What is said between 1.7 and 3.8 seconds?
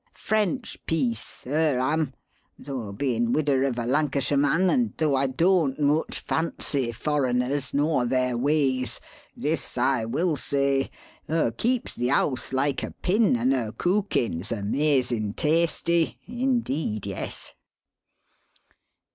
am, though bein' widder of